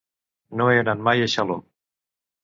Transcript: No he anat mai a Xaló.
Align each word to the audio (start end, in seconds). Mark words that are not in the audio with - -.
No 0.61 0.69
he 0.71 0.79
anat 0.83 1.03
mai 1.07 1.21
a 1.25 1.27
Xaló. 1.33 1.59